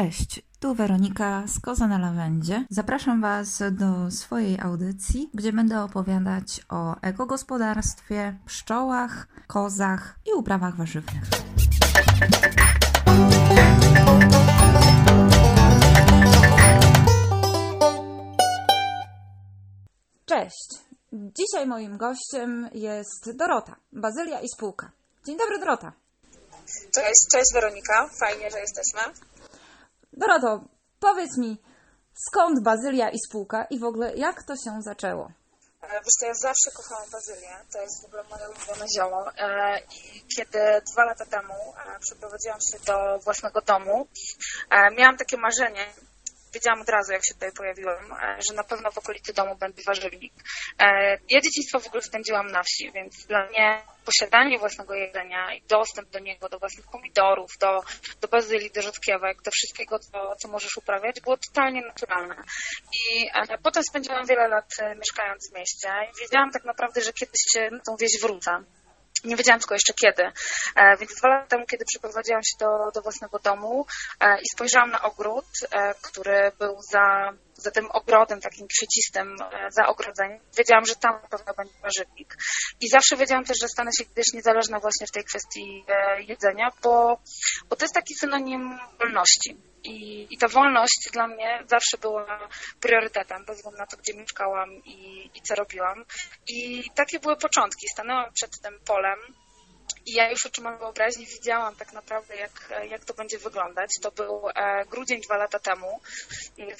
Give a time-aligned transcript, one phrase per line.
[0.00, 2.66] Cześć, tu Weronika z Koza na Lawendzie.
[2.70, 11.22] Zapraszam Was do swojej audycji, gdzie będę opowiadać o ekogospodarstwie, pszczołach, kozach i uprawach warzywnych.
[20.26, 20.68] Cześć!
[21.12, 24.90] Dzisiaj moim gościem jest Dorota, Bazylia i spółka.
[25.26, 25.92] Dzień dobry, Dorota.
[26.94, 29.29] Cześć, cześć Weronika, fajnie, że jesteśmy.
[30.20, 30.64] Doroto,
[31.00, 31.62] powiedz mi,
[32.28, 35.32] skąd Bazylia i spółka i w ogóle jak to się zaczęło?
[35.82, 39.80] E, Wiesz co, ja zawsze kochałam bazylię, to jest w ogóle moje ulubione zioło E,
[39.80, 40.58] i kiedy
[40.92, 44.06] dwa lata temu e, przeprowadziłam się do własnego domu,
[44.98, 45.86] miałam takie marzenie,
[46.54, 49.82] wiedziałam od razu, jak się tutaj pojawiłam, e, że na pewno w okolicy domu będzie
[49.86, 50.32] warzywnik.
[50.78, 55.62] E, Ja dzieciństwo w ogóle spędziłam na wsi, więc dla mnie posiadanie własnego jedzenia i
[55.62, 57.80] dostęp do niego, do własnych pomidorów, do,
[58.20, 62.36] do bazylii, do rzodkiewek, do wszystkiego, co, co możesz uprawiać, było totalnie naturalne.
[63.10, 67.40] I e, potem spędziłam wiele lat mieszkając w mieście i wiedziałam tak naprawdę, że kiedyś
[67.52, 68.50] się na tą wieś wrócę.
[69.24, 70.22] Nie wiedziałam tylko jeszcze kiedy.
[70.76, 73.86] E, Więc dwa lata temu, kiedy przeprowadziłam się do, do własnego domu
[74.20, 79.70] e, i spojrzałam na ogród, e, który był za, za tym ogrodem, takim kwiecistym, e,
[79.70, 82.36] za ogrodzeniem, wiedziałam, że tam pewno będzie warzywnik.
[82.80, 86.70] I zawsze wiedziałam też, że stanę się kiedyś niezależna właśnie w tej kwestii e, jedzenia,
[86.82, 87.20] bo,
[87.68, 89.56] bo to jest taki synonim wolności.
[89.84, 92.48] I, I ta wolność dla mnie zawsze była
[92.80, 96.04] priorytetem, bez względu na to, gdzie mieszkałam i, i co robiłam.
[96.48, 97.88] I takie były początki.
[97.88, 99.18] Stanęłam przed tym polem
[100.06, 103.90] i ja już oczyma wyobraźni widziałam tak naprawdę, jak, jak to będzie wyglądać.
[104.02, 106.00] To był e, grudzień dwa lata temu,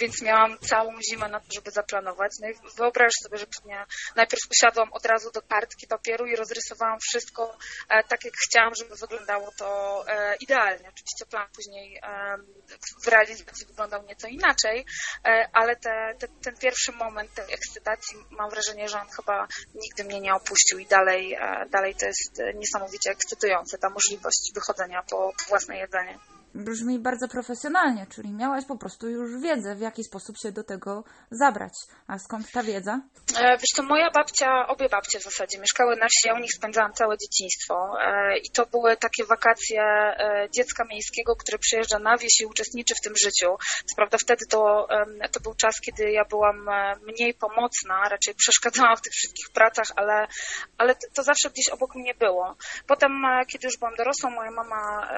[0.01, 2.33] więc miałam całą zimę na to, żeby zaplanować.
[2.41, 3.85] No i wyobraź sobie, że pewnie
[4.17, 8.97] najpierw usiadłam od razu do kartki papieru i rozrysowałam wszystko e, tak, jak chciałam, żeby
[8.97, 10.89] wyglądało to e, idealnie.
[10.89, 12.01] Oczywiście plan później
[13.05, 14.87] w realizacji wyglądał nieco inaczej,
[15.53, 20.21] ale te, te, ten pierwszy moment tej ekscytacji, mam wrażenie, że on chyba nigdy mnie
[20.21, 21.37] nie opuścił i dalej,
[21.71, 26.19] dalej to jest niesamowicie ekscytujące, ta możliwość wychodzenia po, własne jedzenie.
[26.55, 31.05] Brzmi bardzo profesjonalnie, czyli miałaś po prostu już wiedzę, w jaki sposób się do tego
[31.31, 31.73] zabrać.
[32.07, 33.01] A skąd ta wiedza?
[33.39, 36.51] E, Wiesz to moja babcia, obie babcie w zasadzie mieszkały na wsi, ja u nich
[36.57, 42.17] spędzałam całe dzieciństwo e, i to były takie wakacje e, dziecka miejskiego, które przyjeżdża na
[42.17, 43.57] wieś i uczestniczy w tym życiu.
[43.87, 44.89] Co prawda wtedy to,
[45.33, 46.57] to był czas, kiedy ja byłam
[47.07, 50.27] mniej pomocna, raczej przeszkadzałam w tych wszystkich pracach, ale,
[50.79, 52.57] ale to- zawsze gdzieś obok mnie było.
[52.87, 53.13] Potem,
[53.49, 55.09] kiedy już byłam dorosłą, moja mama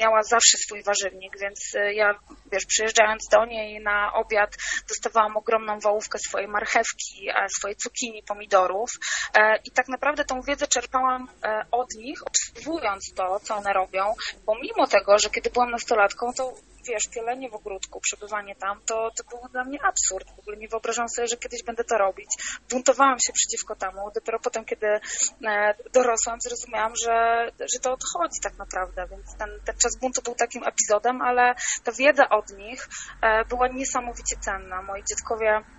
[0.00, 2.18] miała zawsze swój warzywnik, więc e, ja,
[2.52, 4.56] wiesz, przyjeżdżając do niej na obiad,
[4.88, 8.90] dostawałam ogromną wałówkę swojej marchewki, e, swojej cukinii, pomidorów
[9.34, 11.28] e, i tak naprawdę tą wiedzę czerpałam
[11.70, 14.14] od nich, obserwując to, co one robią,
[14.46, 16.54] bo mimo tego, że kiedy byłam nastolatką, to
[16.88, 20.36] wiesz, pielenie w ogródku, przebywanie tam, to, to był dla mnie absurd.
[20.36, 22.30] W ogóle nie wyobrażałam sobie, że kiedyś będę to robić.
[22.70, 24.10] Buntowałam się przeciwko temu.
[24.14, 29.06] Dopiero potem, kiedy e, dorosłam, zrozumiałam, że, że to odchodzi tak naprawdę.
[29.10, 31.54] Więc ten, ten czas buntu był takim epizodem, ale
[31.84, 32.88] ta wiedza od nich
[33.22, 34.82] e, była niesamowicie cenna.
[34.82, 35.75] Moi dziadkowie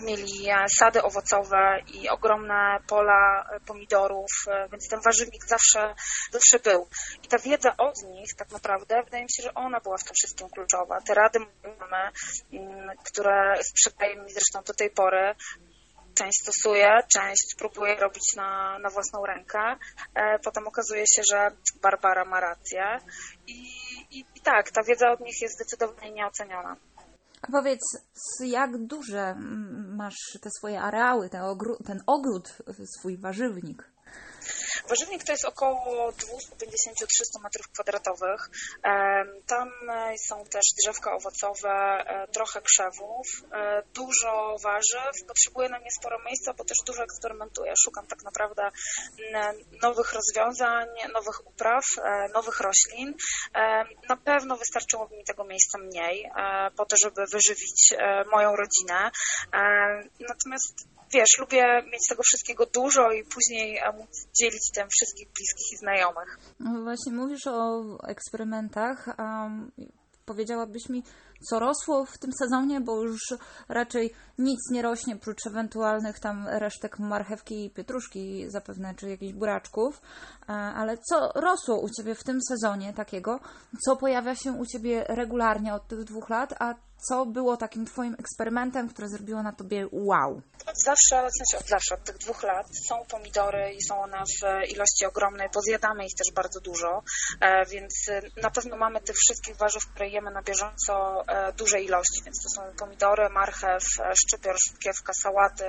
[0.00, 5.94] mieli e, sady owocowe i ogromne pola e, pomidorów, e, więc ten warzywnik zawsze,
[6.32, 6.88] zawsze był.
[7.22, 10.14] I ta wiedza od nich tak naprawdę, wydaje mi się, że ona była w tym
[10.14, 11.00] wszystkim kluczowa.
[11.00, 11.38] Te rady
[11.80, 12.10] mamy,
[12.52, 15.34] mm, które sprzedaje mi zresztą do tej pory,
[16.14, 19.58] część stosuję, część próbuję robić na, na własną rękę.
[20.44, 21.50] Potem okazuje się, że
[21.82, 22.98] Barbara ma rację.
[23.46, 23.52] I,
[24.10, 26.76] i, I tak, ta wiedza od nich jest zdecydowanie nieoceniona.
[27.42, 27.80] A powiedz,
[28.40, 29.34] jak duże
[29.96, 33.95] masz te swoje areały, te ogród, ten ogród, y, swój warzywnik?
[34.88, 38.50] Warzywnik to jest około 250-300 metrów kwadratowych.
[39.46, 45.26] Tam e, są też drzewka owocowe, e, trochę krzewów, e, dużo warzyw.
[45.28, 47.72] Potrzebuję na nie sporo miejsca, bo też dużo eksperymentuję.
[47.84, 48.70] Szukam tak naprawdę
[49.82, 51.84] nowych rozwiązań, nowych upraw,
[52.34, 53.14] nowych roślin.
[54.08, 56.30] Na pewno wystarczyłoby mi tego miejsca mniej
[56.76, 57.94] po to, żeby wyżywić
[58.32, 59.10] moją rodzinę.
[60.20, 65.76] Natomiast wiesz, lubię mieć tego wszystkiego dużo i później móc dzielić tym wszystkich bliskich i
[65.76, 66.38] znajomych.
[66.60, 69.50] No właśnie mówisz o eksperymentach, a
[70.26, 71.02] powiedziałabyś mi,
[71.50, 73.20] co rosło w tym sezonie, bo już
[73.68, 80.00] raczej nic nie rośnie, prócz ewentualnych tam resztek marchewki i pietruszki zapewne, czy jakichś buraczków,
[80.48, 83.40] E, ale co rosło u Ciebie w tym sezonie takiego,
[83.84, 86.74] co pojawia się u Ciebie regularnie od tych dwóch lat, a
[87.08, 90.42] co było takim Twoim eksperymentem, które zrobiło na Tobie wow?
[90.66, 94.18] Od zawsze, w sensie od zawsze, od tych dwóch lat są pomidory i są one
[94.18, 97.02] w ilości ogromnej, bo zjadamy ich też bardzo dużo,
[97.40, 101.80] e, więc e, na pewno mamy tych wszystkich warzyw, które kupujemy na bieżąco e, duże
[101.80, 105.64] ilości, więc to są pomidory, marchew, e, szczypior, szkiewka, sałaty,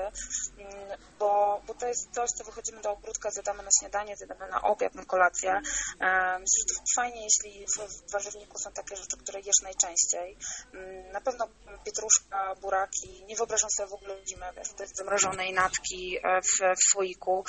[1.19, 4.95] bo, bo to jest coś, co wychodzimy do ogródka, zjadamy na śniadanie, zjadamy na obiad,
[4.95, 5.51] na kolację.
[5.51, 7.65] E, myślę, że to fajnie, jeśli
[8.07, 10.37] w warzywniku są takie rzeczy, które jesz najczęściej.
[10.73, 11.47] Mm, na pewno
[11.85, 16.91] pietruszka, buraki, nie wyobrażam sobie w ogóle zimę, wiesz, to jest zamrożonej natki w, w
[16.91, 17.45] słoiku,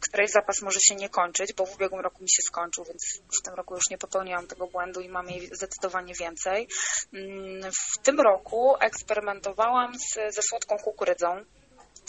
[0.00, 3.02] której zapas może się nie kończyć, bo w ubiegłym roku mi się skończył, więc
[3.40, 6.68] w tym roku już nie popełniłam tego błędu i mam jej zdecydowanie więcej.
[7.12, 11.44] Mm, w tym roku eksperymentowałam z, ze słodką kukurydzą.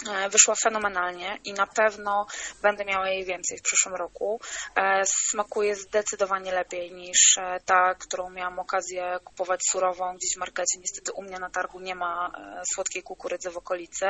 [0.08, 2.26] E, wyszła fenomenalnie i na pewno
[2.62, 4.42] będę miała jej więcej w przyszłym roku.
[4.76, 10.80] E, smakuje zdecydowanie lepiej niż e, ta, którą miałam okazję kupować surową gdzieś w markecie.
[10.80, 12.32] Niestety u mnie na targu nie ma
[12.74, 14.06] słodkiej kukurydzy w okolicy.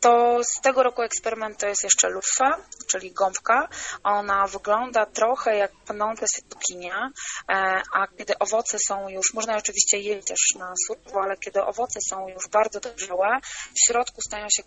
[0.00, 2.58] To z tego roku eksperyment to jest jeszcze lufa,
[2.90, 3.68] czyli gąbka.
[4.04, 7.10] Ona wygląda trochę jak pnąca się cukinia,
[7.94, 12.28] a kiedy owoce są już, można oczywiście jeść też na surowo, ale kiedy owoce są
[12.28, 13.40] już bardzo dojrzałe,
[13.74, 14.62] w środku stają się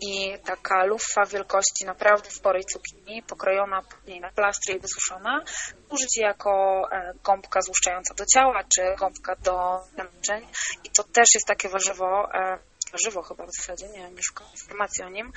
[0.00, 5.44] i taka lufa wielkości naprawdę sporej cukinii, pokrojona później na plastry i wysuszona,
[5.90, 10.48] użyć jako e, gąbka złuszczająca do ciała, czy gąbka do naczyń.
[10.84, 12.58] I to też jest takie warzywo, e,
[12.92, 15.32] warzywo chyba w zasadzie, nie wiem, już informacji o nim,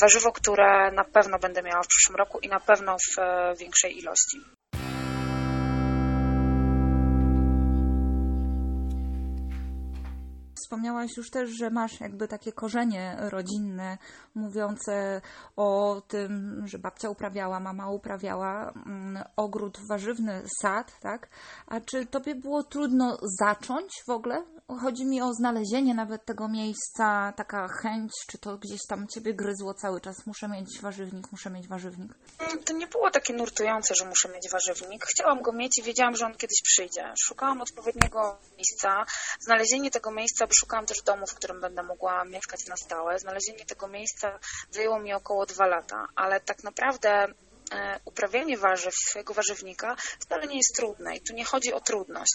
[0.00, 3.98] warzywo, które na pewno będę miała w przyszłym roku i na pewno w e, większej
[3.98, 4.55] ilości.
[10.66, 13.98] Wspomniałaś już też, że masz jakby takie korzenie rodzinne,
[14.34, 15.20] mówiące
[15.56, 21.28] o tym, że babcia uprawiała, mama uprawiała mm, ogród warzywny, sad, tak?
[21.66, 24.44] A czy tobie było trudno zacząć w ogóle?
[24.80, 29.74] Chodzi mi o znalezienie nawet tego miejsca, taka chęć, czy to gdzieś tam ciebie gryzło
[29.74, 32.12] cały czas, muszę mieć warzywnik, muszę mieć warzywnik?
[32.38, 35.04] Mm, to nie było takie nurtujące, że muszę mieć warzywnik.
[35.04, 37.12] Chciałam go mieć i wiedziałam, że on kiedyś przyjdzie.
[37.24, 39.06] Szukałam odpowiedniego miejsca.
[39.40, 43.18] Znalezienie tego miejsca szukałam też domu, w którym będę mogła mieszkać na stałe.
[43.18, 44.38] Znalezienie tego miejsca
[44.70, 47.26] zajęło mi około dwa lata, ale tak naprawdę
[48.04, 52.34] uprawianie warzyw, swojego warzywnika wcale nie jest trudne i tu nie chodzi o trudność.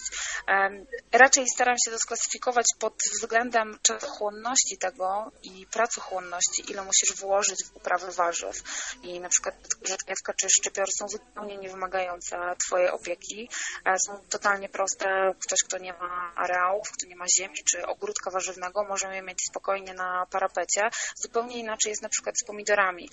[1.12, 7.76] Raczej staram się to sklasyfikować pod względem czasochłonności tego i pracochłonności, ile musisz włożyć w
[7.76, 8.62] uprawę warzyw.
[9.02, 12.36] I na przykład rzodkiewka czy szczypior są zupełnie niewymagające
[12.66, 13.48] Twojej opieki.
[13.84, 15.34] E, są totalnie proste.
[15.46, 19.38] Ktoś, kto nie ma areałów, kto nie ma ziemi czy ogródka warzywnego, może je mieć
[19.50, 20.90] spokojnie na parapecie.
[21.16, 23.08] Zupełnie inaczej jest na przykład z pomidorami.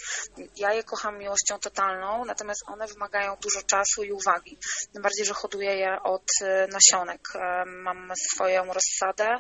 [0.56, 4.58] Ja je kocham miłością totalną, natomiast one wymagają dużo czasu i uwagi.
[4.94, 7.22] Tym bardziej, że hoduję je od y, nasionek.
[7.36, 9.38] E, mam swoją rozsadę,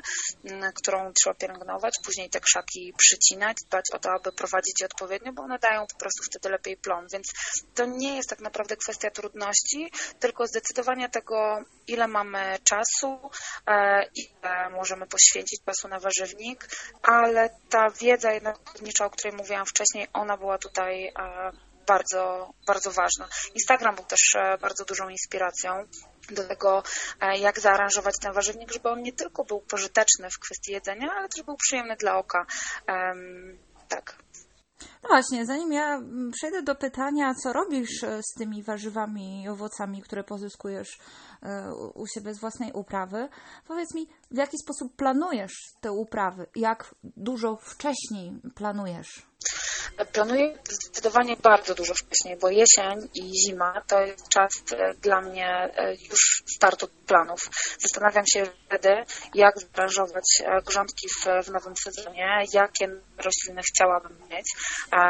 [0.75, 5.43] którą trzeba pielęgnować, później te krzaki przycinać, dbać o to, aby prowadzić je odpowiednio, bo
[5.43, 7.07] one dają po prostu wtedy lepiej plon.
[7.13, 7.27] Więc
[7.75, 13.29] to nie jest tak naprawdę kwestia trudności, tylko zdecydowania tego, ile mamy czasu,
[13.67, 16.69] e, ile możemy poświęcić czasu na warzywnik,
[17.03, 18.57] ale ta wiedza jednak
[18.99, 21.51] o której mówiłam wcześniej, ona była tutaj e,
[21.89, 23.27] bardzo, bardzo ważna.
[23.53, 25.85] Instagram był też e, bardzo dużą inspiracją
[26.31, 26.83] do tego,
[27.21, 31.29] e, jak zaaranżować ten warzywnik, żeby on nie tylko był pożyteczny w kwestii jedzenia, ale
[31.29, 32.45] też był przyjemny dla oka.
[33.87, 34.15] tak.
[35.03, 39.49] No właśnie, zanim ja mm, przejdę do pytania, co robisz e, z tymi warzywami i
[39.49, 40.99] owocami, które pozyskujesz
[41.95, 43.29] u siebie z własnej uprawy,
[43.67, 46.45] powiedz mi, w jaki sposób planujesz te uprawy?
[46.55, 49.29] Jak dużo wcześniej planujesz?
[50.13, 55.47] Planuję zdecydowanie bardzo dużo wcześniej, bo jesień i zima to jest czas e, dla mnie
[55.47, 57.39] e, już startu planów.
[57.79, 58.89] Zastanawiam się wtedy,
[59.33, 62.87] jak zbranżować e, grządki w, w nowym sezonie, jakie
[63.17, 64.45] rośliny chciałabym mieć.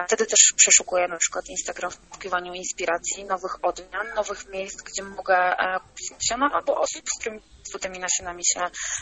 [0.07, 5.55] Wtedy też przeszukuję na przykład Instagram w poszukiwaniu inspiracji, nowych odmian, nowych miejsc, gdzie mogę
[5.87, 7.41] kupić nasiona, albo osób, z którymi
[7.77, 8.59] z tymi nasionami się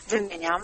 [0.07, 0.61] wymieniam.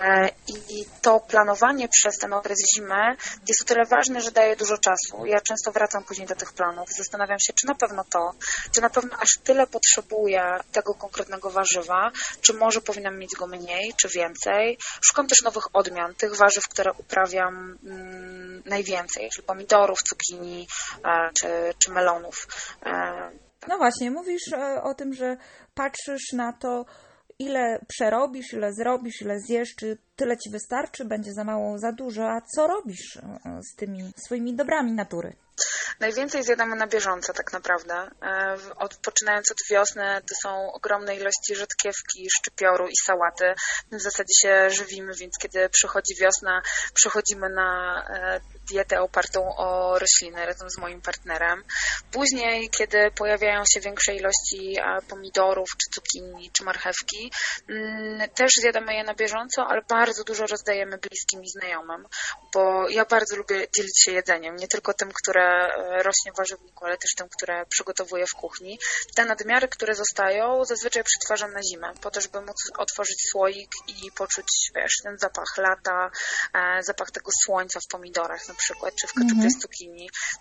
[0.00, 3.16] E, I to planowanie przez ten okres zimy
[3.48, 5.26] jest o tyle ważne, że daje dużo czasu.
[5.26, 6.88] Ja często wracam później do tych planów.
[6.96, 8.30] Zastanawiam się, czy na pewno to,
[8.72, 13.94] czy na pewno aż tyle potrzebuję tego konkretnego warzywa, czy może powinnam mieć go mniej,
[13.96, 14.78] czy więcej.
[15.00, 20.66] Szukam też nowych odmian, tych warzyw, które uprawiam mm, najwięcej, czyli pomidorów, cukinii
[21.04, 22.46] e, czy, czy melonów.
[22.86, 23.30] E,
[23.68, 24.52] no właśnie, mówisz
[24.82, 25.36] o tym, że
[25.74, 26.84] patrzysz na to,
[27.38, 32.30] ile przerobisz, ile zrobisz, ile zjesz, czy tyle ci wystarczy, będzie za mało, za dużo,
[32.30, 35.36] a co robisz e, z tymi swoimi dobrami natury?
[36.00, 37.94] Najwięcej zjadamy na bieżąco tak naprawdę.
[38.22, 43.54] E, od, poczynając od wiosny to są ogromne ilości rzodkiewki, szczypioru i sałaty.
[43.92, 46.62] W zasadzie się żywimy, więc kiedy przychodzi wiosna,
[46.94, 51.64] przechodzimy na e, dietę opartą o rośliny razem z moim partnerem.
[52.10, 54.76] Później, kiedy pojawiają się większe ilości
[55.08, 57.32] pomidorów, czy cukinii, czy marchewki,
[57.68, 62.06] mm, też zjadamy je na bieżąco, ale bardzo dużo rozdajemy bliskim i znajomym,
[62.54, 65.47] bo ja bardzo lubię dzielić się jedzeniem, nie tylko tym, które
[66.02, 68.78] rośnie w warzywniku, ale też tym, które przygotowuję w kuchni.
[69.14, 74.12] Te nadmiary, które zostają, zazwyczaj przetwarzam na zimę, po to, żeby móc otworzyć słoik i
[74.12, 76.10] poczuć, wiesz, ten zapach lata,
[76.54, 79.50] e, zapach tego słońca w pomidorach przykład, czy w kaczupie mhm.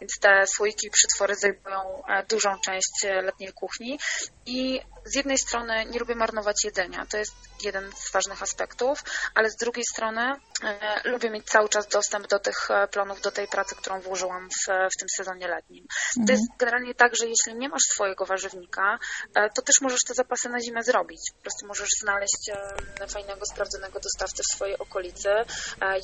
[0.02, 4.00] Więc te słoiki i przetwory zajmują e, dużą część e, letniej kuchni
[4.46, 9.04] i z jednej strony nie lubię marnować jedzenia, to jest jeden z ważnych aspektów,
[9.36, 10.22] ale z drugiej strony
[10.64, 14.50] e, lubię mieć cały czas dostęp do tych e, plonów, do tej pracy, którą włożyłam
[14.50, 15.86] w, w tym sezonie letnim.
[16.18, 16.28] Mhm.
[16.28, 19.00] To jest generalnie tak, że jeśli nie masz swojego warzywnika,
[19.36, 21.32] e, to też możesz te zapasy na zimę zrobić.
[21.36, 25.46] Po prostu możesz znaleźć e, fajnego, sprawdzonego dostawcę w swojej okolicy, e,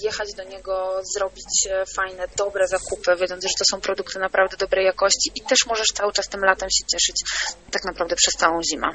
[0.02, 4.86] jechać do niego, zrobić e, fajne, dobre zakupy, wiedząc, że to są produkty naprawdę dobrej
[4.86, 7.24] jakości i też możesz cały czas tym latem się cieszyć
[7.72, 8.88] tak naprawdę przez całą zimę.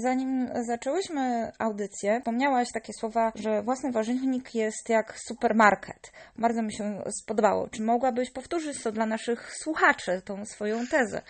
[0.00, 6.12] Zanim zaczęłyśmy audycję, wspomniałaś takie słowa, że własny warzywnik jest jak supermarket.
[6.36, 7.68] Bardzo mi się spodobało.
[7.68, 11.22] Czy mogłabyś powtórzyć to dla naszych słuchaczy, tą swoją tezę?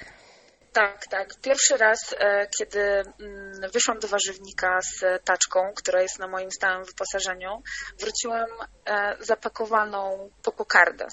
[0.72, 1.28] Tak, tak.
[1.42, 6.84] Pierwszy raz, e, kiedy mm, wyszłam do warzywnika z taczką, która jest na moim stałym
[6.84, 7.62] wyposażeniu,
[8.00, 8.48] wróciłam
[8.86, 11.06] e, zapakowaną po kokardę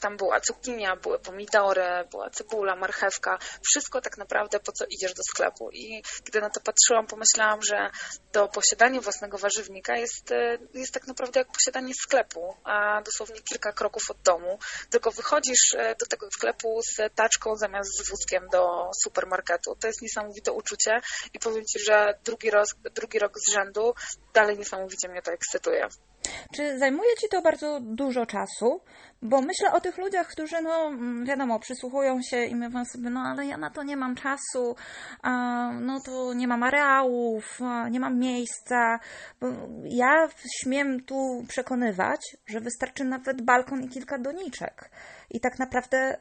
[0.00, 5.22] tam była cukinia, były pomidory, była cebula, marchewka, wszystko tak naprawdę po co idziesz do
[5.22, 5.70] sklepu.
[5.72, 7.90] I gdy na to patrzyłam, pomyślałam, że
[8.32, 13.72] to posiadanie własnego warzywnika jest, e, jest tak naprawdę jak posiadanie sklepu, a dosłownie kilka
[13.72, 14.58] kroków od domu.
[14.90, 19.76] Tylko wychodzisz e, do tego sklepu z taczką zamiast z wózkiem do supermarketu.
[19.80, 21.00] To jest niesamowite uczucie
[21.34, 23.94] i powiem Ci, że drugi rok, drugi rok z rzędu
[24.34, 25.88] dalej niesamowicie mnie to ekscytuje.
[26.54, 28.80] Czy zajmuje Ci to bardzo dużo czasu?
[29.22, 30.90] Bo myślę o tych ludziach, którzy, no
[31.24, 34.76] wiadomo, przysłuchują się i mówią sobie, no ale ja na to nie mam czasu,
[35.80, 37.60] no to nie mam areałów,
[37.90, 38.98] nie mam miejsca.
[39.84, 40.28] Ja
[40.62, 44.90] śmiem tu przekonywać, że wystarczy nawet balkon i kilka doniczek.
[45.30, 46.16] I tak naprawdę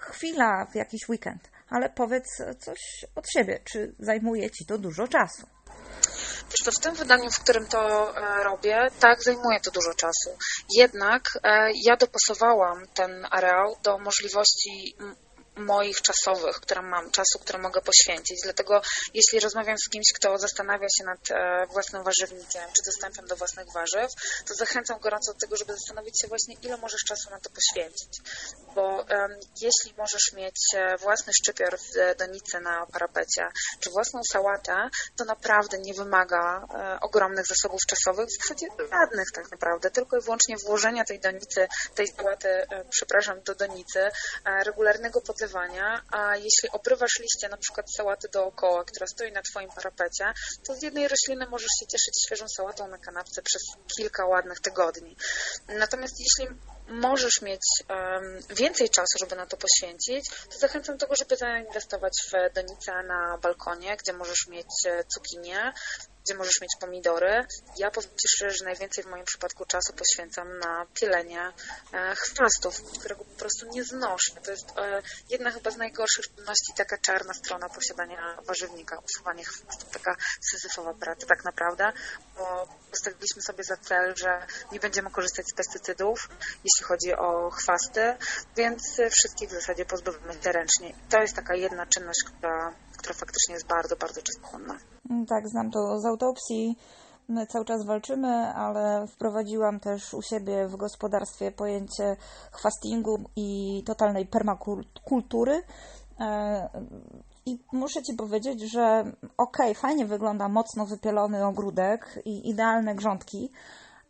[0.00, 1.50] chwila w jakiś weekend.
[1.68, 2.26] Ale powiedz
[2.58, 5.46] coś od siebie, czy zajmuje Ci to dużo czasu?
[6.64, 10.36] To w tym wydaniu, w którym to e, robię, tak, zajmuje to dużo czasu.
[10.76, 14.96] Jednak e, ja dopasowałam ten areał do możliwości
[15.56, 18.40] moich czasowych, które mam, czasu, który mogę poświęcić.
[18.44, 18.82] Dlatego
[19.14, 23.66] jeśli rozmawiam z kimś, kto zastanawia się nad e, własnym warzywnikiem, czy dostępem do własnych
[23.74, 24.10] warzyw,
[24.48, 28.20] to zachęcam gorąco do tego, żeby zastanowić się właśnie, ile możesz czasu na to poświęcić.
[28.74, 29.06] Bo um,
[29.60, 33.48] jeśli możesz mieć e, własny szczypior w donicy na parapecie,
[33.80, 39.50] czy własną sałatę, to naprawdę nie wymaga e, ogromnych zasobów czasowych, w zasadzie żadnych tak
[39.50, 44.10] naprawdę, tylko i wyłącznie włożenia tej donicy, tej sałaty, e, przepraszam, do donicy, e,
[44.64, 45.43] regularnego podlewania
[46.12, 50.32] a jeśli obrywasz liście na przykład sałaty dookoła, która stoi na Twoim parapecie,
[50.66, 53.62] to z jednej rośliny możesz się cieszyć świeżą sałatą na kanapce przez
[53.96, 55.16] kilka ładnych tygodni.
[55.68, 56.56] Natomiast jeśli
[56.88, 62.12] możesz mieć um, więcej czasu, żeby na to poświęcić, to zachęcam do tego, żeby zainwestować
[62.32, 65.72] w donicę na balkonie, gdzie możesz mieć e, cukinię,
[66.24, 67.46] gdzie możesz mieć pomidory.
[67.76, 71.52] Ja powiem Ci szczerze, że najwięcej w moim przypadku czasu poświęcam na pielenie
[71.92, 74.32] e, chwastów, którego po prostu nie znoszę.
[74.44, 79.90] To jest e, jedna chyba z najgorszych czynności, taka czarna strona posiadania warzywnika, usuwanie chwastów,
[79.90, 80.16] taka
[80.50, 81.92] syzyfowa praca tak naprawdę,
[82.36, 86.28] bo postawiliśmy sobie za cel, że nie będziemy korzystać z pestycydów,
[86.64, 88.16] jeśli chodzi o chwasty,
[88.56, 90.88] więc wszystkich w zasadzie pozbywamy się ręcznie.
[90.88, 94.78] I to jest taka jedna czynność, która która faktycznie jest bardzo, bardzo czasochłonna.
[95.10, 96.78] Mm, tak, znam to z autopsji.
[97.28, 102.16] My cały czas walczymy, ale wprowadziłam też u siebie w gospodarstwie pojęcie
[102.52, 105.62] chwastingu i totalnej permakultury.
[106.20, 106.68] E,
[107.46, 109.00] I muszę Ci powiedzieć, że
[109.36, 113.50] okej, okay, fajnie wygląda mocno wypielony ogródek i idealne grządki,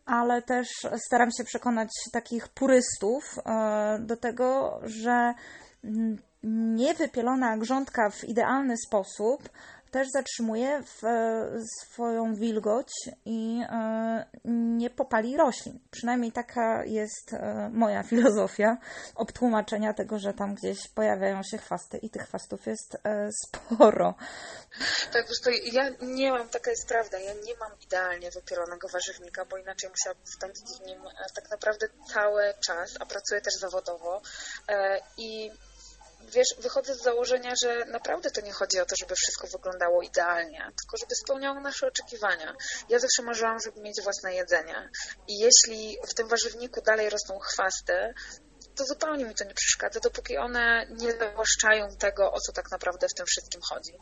[0.05, 0.67] ale też
[1.07, 5.33] staram się przekonać takich purystów e, do tego, że
[6.75, 9.49] niewypielona grządka w idealny sposób
[9.95, 11.01] też zatrzymuje w,
[11.81, 12.87] swoją wilgoć
[13.25, 15.79] i e, nie popali roślin.
[15.91, 18.77] Przynajmniej taka jest e, moja filozofia
[19.15, 24.13] obtłumaczenia tego, że tam gdzieś pojawiają się chwasty i tych chwastów jest e, sporo.
[25.13, 29.45] Tak, wiesz, to ja nie mam, taka jest prawda, ja nie mam idealnie wypielonego warzywnika,
[29.45, 31.01] bo inaczej musiałabym spędzić w nim
[31.35, 34.21] tak naprawdę cały czas, a pracuję też zawodowo
[35.17, 35.51] i
[36.35, 40.59] wiesz, wychodzę z założenia, że naprawdę to nie chodzi o to, żeby wszystko wyglądało idealnie,
[40.59, 42.55] tylko żeby spełniało nasze oczekiwania.
[42.89, 44.89] Ja zawsze marzyłam, żeby mieć własne jedzenie.
[45.27, 48.13] I jeśli w tym warzywniku dalej rosną chwasty,
[48.75, 53.07] to zupełnie mi to nie przeszkadza, dopóki one nie zawłaszczają tego, o co tak naprawdę
[53.07, 53.93] w tym wszystkim chodzi.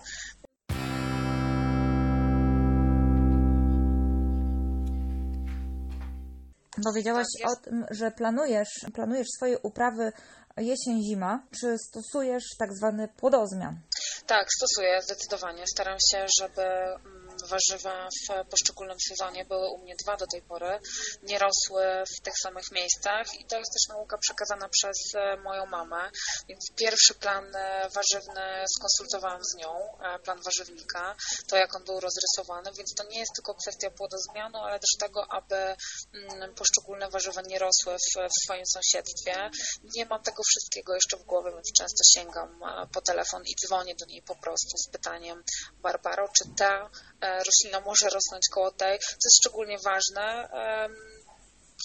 [6.83, 10.11] Powiedziałaś tak, o tym, że planujesz, planujesz swoje uprawy
[10.57, 13.79] jesień-zima, czy stosujesz tak zwany płodozmian?
[14.27, 15.63] Tak, stosuję zdecydowanie.
[15.67, 20.79] Staram się, żeby mm, warzywa w poszczególnym sezonie były u mnie dwa do tej pory,
[21.23, 21.83] nie rosły
[22.17, 26.11] w tych samych miejscach i to jest też nauka przekazana przez e, moją mamę,
[26.49, 31.15] więc pierwszy plan e, warzywny skonsultowałam z nią, e, plan warzywnika,
[31.47, 35.31] to jak on był rozrysowany, więc to nie jest tylko kwestia płodozmianu, ale też tego,
[35.31, 39.49] aby mm, poszczególne warzywa nie rosły w, w swoim sąsiedztwie.
[39.95, 42.59] Nie mam tego wszystkiego jeszcze w głowie, więc często sięgam
[42.93, 45.43] po telefon i dzwonię do niej po prostu z pytaniem
[45.81, 46.89] Barbaro, czy ta
[47.37, 50.49] roślina może rosnąć koło tej, co jest szczególnie ważne,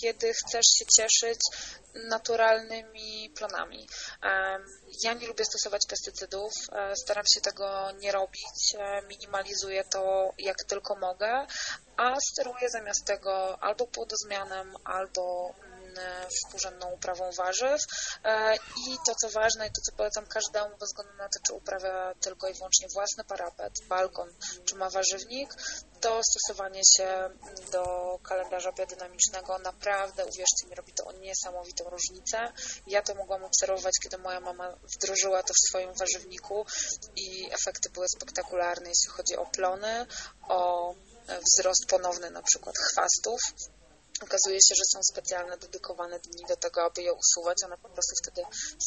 [0.01, 1.41] kiedy chcesz się cieszyć
[1.95, 3.89] naturalnymi plonami.
[5.03, 10.57] Ja nie lubię stosować pestycydów, e, staram się tego nie robić, e, minimalizuję to jak
[10.69, 11.47] tylko mogę,
[11.97, 15.55] a steruję zamiast tego albo płodozmianem, albo
[16.29, 17.81] współrzędną uprawą warzyw
[18.25, 21.53] e, i to co ważne i to co polecam każdemu bez względu na to, czy
[21.55, 25.55] uprawia tylko i wyłącznie własny parapet, balkon, czy ma warzywnik,
[26.01, 27.31] to stosowanie się
[27.73, 27.85] do
[28.23, 32.53] kalendarza biodynamicznego naprawdę, uwierzcie mi, robi to niesamowitą różnicę.
[32.87, 36.67] Ja to mogłam obserwować, kiedy moja mama wdrożyła to w swoim warzywniku
[37.17, 40.07] i efekty były spektakularne, jeśli chodzi o plony,
[40.49, 40.95] o
[41.29, 43.41] wzrost ponowny na przykład chwastów,
[44.23, 47.57] Okazuje się, że są specjalne, dedykowane dni do tego, aby je usuwać.
[47.65, 48.43] One po prostu wtedy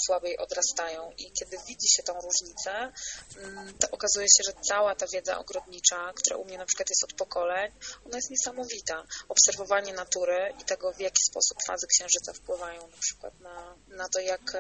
[0.06, 1.12] słabiej odrastają.
[1.18, 2.92] I kiedy widzi się tą różnicę,
[3.38, 7.04] mm, to okazuje się, że cała ta wiedza ogrodnicza, która u mnie na przykład jest
[7.04, 7.72] od pokoleń,
[8.06, 9.04] ona jest niesamowita.
[9.30, 14.20] Obserwowanie natury i tego, w jaki sposób fazy księżyca wpływają na przykład na, na to,
[14.20, 14.56] jak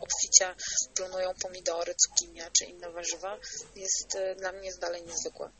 [0.00, 0.54] obficie
[0.94, 3.38] planują pomidory, cukinie czy inne warzywa,
[3.76, 5.50] jest y, dla mnie jest dalej niezwykłe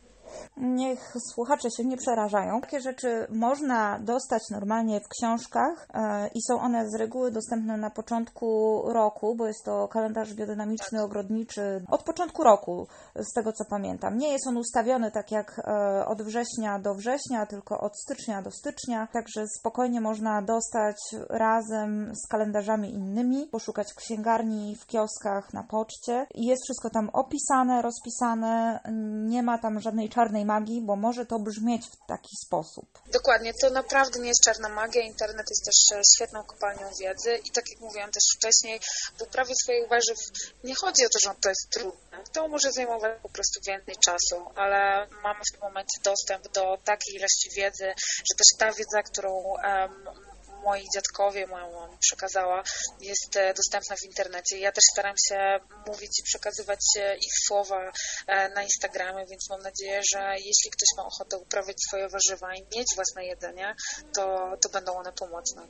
[0.57, 2.61] niech słuchacze się nie przerażają.
[2.61, 7.91] Takie rzeczy można dostać normalnie w książkach e, i są one z reguły dostępne na
[7.91, 11.85] początku roku, bo jest to kalendarz biodynamiczny, ogrodniczy.
[11.91, 14.19] Od początku roku, z tego co pamiętam.
[14.19, 18.51] Nie jest on ustawiony tak jak e, od września do września, tylko od stycznia do
[18.51, 20.97] stycznia, także spokojnie można dostać
[21.31, 26.27] razem z kalendarzami innymi, poszukać w księgarni, w kioskach, na poczcie.
[26.35, 28.81] Jest wszystko tam opisane, rozpisane,
[29.27, 32.87] nie ma tam żadnej czarnej magii, bo może to brzmieć w taki sposób.
[33.13, 35.03] Dokładnie, to naprawdę nie jest czarna magia.
[35.03, 38.81] Internet jest też e, świetną kopalnią wiedzy i tak jak mówiłam też wcześniej,
[39.19, 40.19] w uprawie swoich warzyw
[40.65, 42.17] nie chodzi o to, że to jest trudne.
[42.33, 47.15] To może zajmować po prostu więcej czasu, ale mamy w tym momencie dostęp do takiej
[47.15, 47.89] ilości wiedzy,
[48.29, 50.36] że też ta wiedza, którą um,
[50.67, 52.63] moi dziadkowie, moja mama przekazała,
[53.01, 54.59] jest e, dostępna w internecie.
[54.59, 55.39] Ja też staram się
[55.87, 57.93] mówić i przekazywać e, ich słowa
[58.27, 62.63] e, na Instagramie, więc mam nadzieję, że jeśli ktoś ma ochotę uprawiać swoje warzywa i
[62.77, 63.75] mieć własne jedzenie,
[64.15, 65.63] to, to będą one pomocne.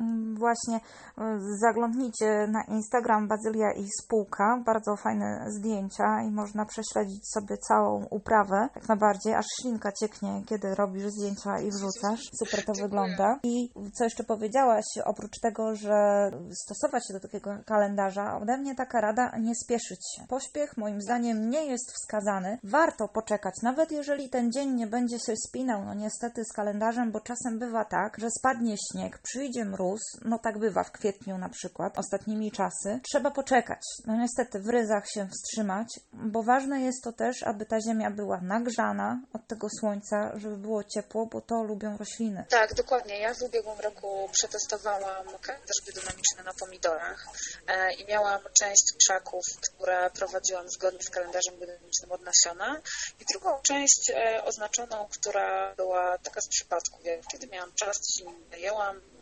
[0.00, 0.76] Mm, właśnie
[1.18, 8.06] e, zaglądnijcie na Instagram Bazylia i spółka, bardzo fajne zdjęcia i można prześledzić sobie całą
[8.10, 12.20] uprawę, jak najbardziej, aż ślinka cieknie, kiedy robisz zdjęcia i wrzucasz.
[12.38, 13.38] Super to wygląda.
[13.42, 16.30] I co jeszcze powiedziałaś, oprócz tego, że
[16.64, 20.26] stosować się do takiego kalendarza, ode mnie taka rada, nie spieszyć się.
[20.28, 22.58] Pośpiech moim zdaniem nie jest wskazany.
[22.64, 27.20] Warto poczekać, nawet jeżeli ten dzień nie będzie się spinał, no niestety z kalendarzem, bo
[27.20, 31.98] czasem bywa tak, że spadnie śnieg, przyjdzie mróz, no tak bywa w kwietniu na przykład,
[31.98, 33.80] ostatnimi czasy, trzeba poczekać.
[34.06, 38.40] No niestety w ryzach się wstrzymać, bo ważne jest to też, aby ta ziemia była
[38.40, 42.44] nagrzana od tego słońca, żeby było ciepło, bo to lubią rośliny.
[42.50, 43.20] Tak, dokładnie.
[43.20, 47.26] Ja w ubiegłym roku przetestowałam kalendarz biodynamiczny na pomidorach
[47.66, 52.80] e, i miałam część krzaków, które prowadziłam zgodnie z kalendarzem biodynamicznym od nasiona
[53.20, 56.98] i drugą część e, oznaczoną, która była taka z przypadku,
[57.32, 58.44] kiedy miałam czas, się nim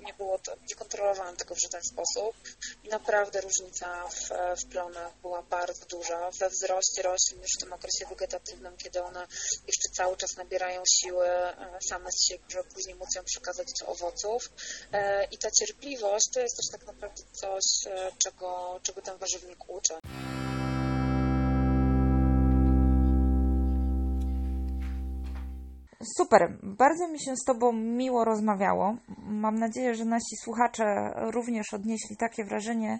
[0.03, 2.37] nie było to, nie kontrolowałam tego w żaden sposób.
[2.85, 4.29] I naprawdę różnica w,
[4.61, 6.31] w plonach była bardzo duża.
[6.41, 9.27] We wzroście roślin już w tym okresie wegetatywnym, kiedy one
[9.67, 11.29] jeszcze cały czas nabierają siły
[11.88, 14.51] same z siebie, żeby później móc ją przekazać do owoców.
[15.31, 17.65] I ta cierpliwość to jest też tak naprawdę coś,
[18.25, 19.95] czego, czego ten warzywnik uczy.
[26.17, 28.97] Super, bardzo mi się z Tobą miło rozmawiało.
[29.19, 32.99] Mam nadzieję, że nasi słuchacze również odnieśli takie wrażenie,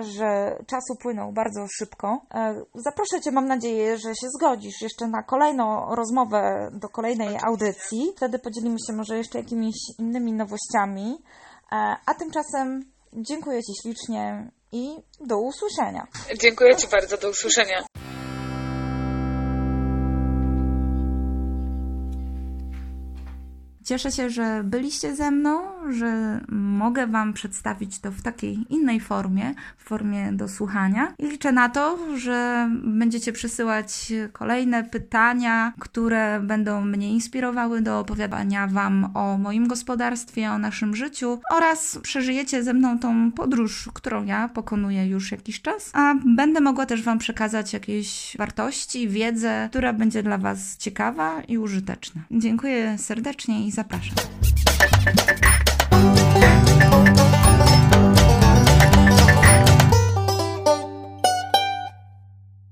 [0.00, 2.20] że czas upłynął bardzo szybko.
[2.34, 8.12] E, zaproszę Cię, mam nadzieję, że się zgodzisz jeszcze na kolejną rozmowę do kolejnej audycji.
[8.16, 11.22] Wtedy podzielimy się może jeszcze jakimiś innymi nowościami.
[11.72, 16.06] E, a tymczasem dziękuję Ci ślicznie i do usłyszenia.
[16.38, 17.86] Dziękuję Ci bardzo, do usłyszenia.
[23.86, 29.54] Cieszę się, że byliście ze mną, że mogę Wam przedstawić to w takiej innej formie,
[29.76, 31.14] w formie do słuchania.
[31.18, 38.66] I liczę na to, że będziecie przysyłać kolejne pytania, które będą mnie inspirowały do opowiadania
[38.66, 44.48] Wam o moim gospodarstwie, o naszym życiu oraz przeżyjecie ze mną tą podróż, którą ja
[44.48, 50.22] pokonuję już jakiś czas, a będę mogła też Wam przekazać jakieś wartości, wiedzę, która będzie
[50.22, 52.22] dla Was ciekawa i użyteczna.
[52.30, 54.16] Dziękuję serdecznie i zapraszam.